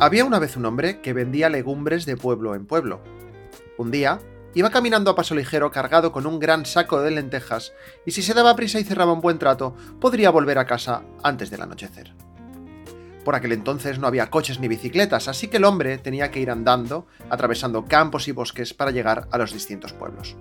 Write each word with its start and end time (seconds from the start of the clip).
Había 0.00 0.24
una 0.24 0.38
vez 0.38 0.56
un 0.56 0.64
hombre 0.64 1.00
que 1.00 1.12
vendía 1.12 1.48
legumbres 1.48 2.06
de 2.06 2.16
pueblo 2.16 2.54
en 2.54 2.66
pueblo. 2.66 3.00
Un 3.78 3.90
día, 3.90 4.20
iba 4.54 4.70
caminando 4.70 5.10
a 5.10 5.16
paso 5.16 5.34
ligero 5.34 5.72
cargado 5.72 6.12
con 6.12 6.24
un 6.24 6.38
gran 6.38 6.66
saco 6.66 7.02
de 7.02 7.10
lentejas, 7.10 7.72
y 8.06 8.12
si 8.12 8.22
se 8.22 8.32
daba 8.32 8.54
prisa 8.54 8.78
y 8.78 8.84
cerraba 8.84 9.12
un 9.12 9.20
buen 9.20 9.40
trato, 9.40 9.74
podría 10.00 10.30
volver 10.30 10.58
a 10.58 10.66
casa 10.66 11.02
antes 11.24 11.50
del 11.50 11.62
anochecer. 11.62 12.14
Por 13.24 13.34
aquel 13.34 13.50
entonces 13.50 13.98
no 13.98 14.06
había 14.06 14.30
coches 14.30 14.60
ni 14.60 14.68
bicicletas, 14.68 15.26
así 15.26 15.48
que 15.48 15.56
el 15.56 15.64
hombre 15.64 15.98
tenía 15.98 16.30
que 16.30 16.38
ir 16.38 16.52
andando, 16.52 17.08
atravesando 17.28 17.84
campos 17.86 18.28
y 18.28 18.32
bosques 18.32 18.74
para 18.74 18.92
llegar 18.92 19.26
a 19.32 19.38
los 19.38 19.52
distintos 19.52 19.92
pueblos. 19.92 20.36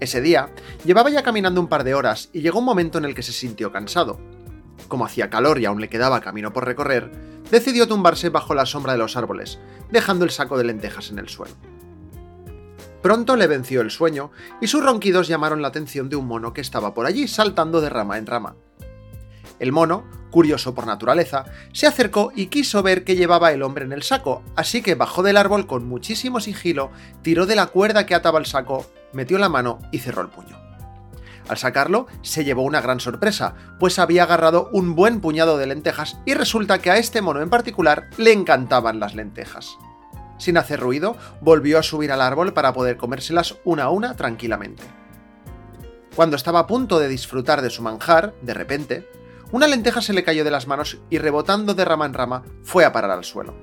Ese 0.00 0.20
día, 0.20 0.50
llevaba 0.84 1.10
ya 1.10 1.22
caminando 1.22 1.60
un 1.60 1.68
par 1.68 1.84
de 1.84 1.94
horas 1.94 2.28
y 2.32 2.40
llegó 2.40 2.58
un 2.58 2.64
momento 2.64 2.98
en 2.98 3.04
el 3.04 3.14
que 3.14 3.22
se 3.22 3.32
sintió 3.32 3.70
cansado. 3.70 4.18
Como 4.88 5.04
hacía 5.04 5.30
calor 5.30 5.60
y 5.60 5.66
aún 5.66 5.80
le 5.80 5.88
quedaba 5.88 6.20
camino 6.20 6.52
por 6.52 6.64
recorrer, 6.64 7.12
decidió 7.50 7.86
tumbarse 7.86 8.30
bajo 8.30 8.54
la 8.54 8.66
sombra 8.66 8.92
de 8.92 8.98
los 8.98 9.16
árboles, 9.16 9.58
dejando 9.90 10.24
el 10.24 10.30
saco 10.30 10.58
de 10.58 10.64
lentejas 10.64 11.10
en 11.10 11.18
el 11.18 11.28
suelo. 11.28 11.54
Pronto 13.02 13.36
le 13.36 13.46
venció 13.46 13.80
el 13.80 13.90
sueño 13.90 14.32
y 14.60 14.66
sus 14.66 14.84
ronquidos 14.84 15.28
llamaron 15.28 15.62
la 15.62 15.68
atención 15.68 16.08
de 16.08 16.16
un 16.16 16.26
mono 16.26 16.52
que 16.52 16.60
estaba 16.60 16.94
por 16.94 17.06
allí 17.06 17.28
saltando 17.28 17.80
de 17.80 17.90
rama 17.90 18.18
en 18.18 18.26
rama. 18.26 18.56
El 19.60 19.72
mono, 19.72 20.04
curioso 20.30 20.74
por 20.74 20.86
naturaleza, 20.86 21.44
se 21.72 21.86
acercó 21.86 22.32
y 22.34 22.46
quiso 22.46 22.82
ver 22.82 23.04
qué 23.04 23.16
llevaba 23.16 23.52
el 23.52 23.62
hombre 23.62 23.84
en 23.84 23.92
el 23.92 24.02
saco, 24.02 24.42
así 24.56 24.82
que 24.82 24.94
bajó 24.94 25.22
del 25.22 25.36
árbol 25.36 25.66
con 25.66 25.86
muchísimo 25.86 26.40
sigilo, 26.40 26.90
tiró 27.22 27.46
de 27.46 27.56
la 27.56 27.66
cuerda 27.66 28.06
que 28.06 28.14
ataba 28.14 28.38
el 28.38 28.46
saco, 28.46 28.86
metió 29.12 29.38
la 29.38 29.48
mano 29.48 29.78
y 29.92 29.98
cerró 29.98 30.22
el 30.22 30.28
puño. 30.28 30.67
Al 31.48 31.56
sacarlo, 31.56 32.06
se 32.22 32.44
llevó 32.44 32.62
una 32.62 32.80
gran 32.82 33.00
sorpresa, 33.00 33.54
pues 33.80 33.98
había 33.98 34.24
agarrado 34.24 34.68
un 34.72 34.94
buen 34.94 35.20
puñado 35.20 35.56
de 35.56 35.66
lentejas 35.66 36.18
y 36.26 36.34
resulta 36.34 36.78
que 36.78 36.90
a 36.90 36.98
este 36.98 37.22
mono 37.22 37.40
en 37.40 37.48
particular 37.48 38.10
le 38.18 38.32
encantaban 38.32 39.00
las 39.00 39.14
lentejas. 39.14 39.78
Sin 40.36 40.58
hacer 40.58 40.78
ruido, 40.78 41.16
volvió 41.40 41.78
a 41.78 41.82
subir 41.82 42.12
al 42.12 42.20
árbol 42.20 42.52
para 42.52 42.72
poder 42.72 42.96
comérselas 42.96 43.56
una 43.64 43.84
a 43.84 43.90
una 43.90 44.14
tranquilamente. 44.14 44.84
Cuando 46.14 46.36
estaba 46.36 46.60
a 46.60 46.66
punto 46.66 46.98
de 46.98 47.08
disfrutar 47.08 47.62
de 47.62 47.70
su 47.70 47.82
manjar, 47.82 48.34
de 48.42 48.54
repente, 48.54 49.08
una 49.50 49.66
lenteja 49.66 50.02
se 50.02 50.12
le 50.12 50.24
cayó 50.24 50.44
de 50.44 50.50
las 50.50 50.66
manos 50.66 50.98
y 51.08 51.18
rebotando 51.18 51.74
de 51.74 51.84
rama 51.84 52.06
en 52.06 52.14
rama 52.14 52.44
fue 52.62 52.84
a 52.84 52.92
parar 52.92 53.10
al 53.10 53.24
suelo. 53.24 53.54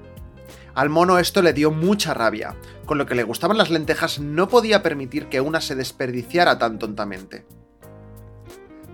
Al 0.73 0.89
mono 0.89 1.19
esto 1.19 1.41
le 1.41 1.53
dio 1.53 1.71
mucha 1.71 2.13
rabia, 2.13 2.55
con 2.85 2.97
lo 2.97 3.05
que 3.05 3.15
le 3.15 3.23
gustaban 3.23 3.57
las 3.57 3.69
lentejas 3.69 4.19
no 4.19 4.49
podía 4.49 4.83
permitir 4.83 5.27
que 5.27 5.39
una 5.39 5.61
se 5.61 5.75
desperdiciara 5.75 6.57
tan 6.57 6.79
tontamente. 6.79 7.45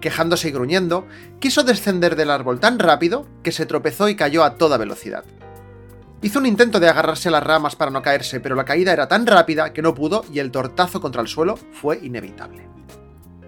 Quejándose 0.02 0.50
y 0.50 0.52
gruñendo, 0.52 1.08
quiso 1.40 1.64
descender 1.64 2.16
del 2.16 2.32
árbol 2.32 2.60
tan 2.60 2.80
rápido 2.80 3.28
que 3.44 3.52
se 3.52 3.68
tropezó 3.68 4.10
y 4.10 4.16
cayó 4.16 4.44
a 4.44 4.56
toda 4.56 4.78
velocidad. 4.78 5.24
Hizo 6.24 6.40
un 6.40 6.46
intento 6.46 6.80
de 6.80 6.90
agarrarse 6.90 7.30
a 7.30 7.32
las 7.32 7.44
ramas 7.44 7.76
para 7.76 7.92
no 7.92 8.02
caerse, 8.02 8.40
pero 8.40 8.56
la 8.56 8.66
caída 8.66 8.94
era 8.94 9.08
tan 9.08 9.26
rápida 9.26 9.74
que 9.74 9.82
no 9.82 9.96
pudo 9.96 10.26
y 10.32 10.40
el 10.40 10.52
tortazo 10.52 11.02
contra 11.02 11.22
el 11.22 11.28
suelo 11.28 11.58
fue 11.72 12.00
inevitable. 12.02 12.68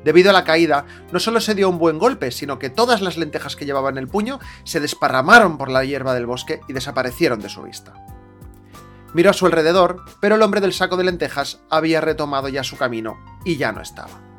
Debido 0.04 0.30
a 0.30 0.34
la 0.34 0.44
caída, 0.44 0.86
no 1.12 1.20
solo 1.20 1.40
se 1.40 1.56
dio 1.56 1.70
un 1.70 1.78
buen 1.78 1.98
golpe, 1.98 2.32
sino 2.32 2.60
que 2.60 2.70
todas 2.70 3.02
las 3.02 3.18
lentejas 3.18 3.56
que 3.56 3.66
llevaba 3.66 3.90
en 3.90 3.98
el 3.98 4.08
puño 4.08 4.40
se 4.64 4.80
desparramaron 4.80 5.58
por 5.58 5.70
la 5.70 5.84
hierba 5.84 6.14
del 6.14 6.26
bosque 6.26 6.62
y 6.68 6.74
desaparecieron 6.74 7.40
de 7.40 7.50
su 7.50 7.64
vista. 7.64 7.94
Miró 9.14 9.30
a 9.30 9.34
su 9.34 9.46
alrededor, 9.46 10.04
pero 10.20 10.36
el 10.36 10.42
hombre 10.42 10.62
del 10.62 10.74
saco 10.74 10.98
de 10.98 11.06
lentejas 11.06 11.62
había 11.70 12.02
retomado 12.02 12.50
ya 12.50 12.64
su 12.64 12.78
camino 12.78 13.18
y 13.46 13.58
ya 13.58 13.72
no 13.72 13.82
estaba. 13.82 14.33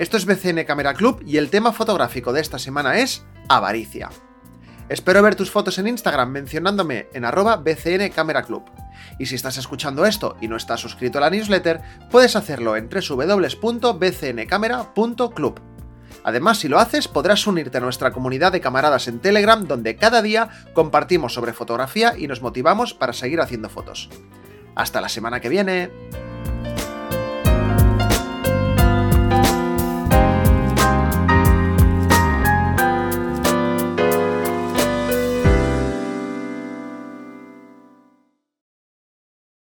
Esto 0.00 0.16
es 0.16 0.24
BCN 0.24 0.64
Camera 0.64 0.94
Club 0.94 1.22
y 1.26 1.36
el 1.36 1.50
tema 1.50 1.74
fotográfico 1.74 2.32
de 2.32 2.40
esta 2.40 2.58
semana 2.58 3.00
es 3.00 3.22
avaricia. 3.50 4.08
Espero 4.88 5.22
ver 5.22 5.34
tus 5.34 5.50
fotos 5.50 5.78
en 5.78 5.88
Instagram 5.88 6.30
mencionándome 6.30 7.08
en 7.12 7.26
arroba 7.26 7.58
BCN 7.58 8.08
Camera 8.08 8.42
Club. 8.42 8.62
Y 9.18 9.26
si 9.26 9.34
estás 9.34 9.58
escuchando 9.58 10.06
esto 10.06 10.38
y 10.40 10.48
no 10.48 10.56
estás 10.56 10.80
suscrito 10.80 11.18
a 11.18 11.20
la 11.20 11.28
newsletter, 11.28 11.82
puedes 12.10 12.34
hacerlo 12.34 12.78
en 12.78 12.88
www.bcncamera.club. 12.88 15.60
Además, 16.24 16.56
si 16.56 16.68
lo 16.68 16.78
haces, 16.78 17.06
podrás 17.06 17.46
unirte 17.46 17.76
a 17.76 17.82
nuestra 17.82 18.10
comunidad 18.10 18.52
de 18.52 18.62
camaradas 18.62 19.06
en 19.06 19.20
Telegram, 19.20 19.66
donde 19.66 19.96
cada 19.96 20.22
día 20.22 20.48
compartimos 20.72 21.34
sobre 21.34 21.52
fotografía 21.52 22.14
y 22.16 22.26
nos 22.26 22.40
motivamos 22.40 22.94
para 22.94 23.12
seguir 23.12 23.42
haciendo 23.42 23.68
fotos. 23.68 24.08
Hasta 24.74 25.02
la 25.02 25.10
semana 25.10 25.40
que 25.40 25.50
viene. 25.50 25.90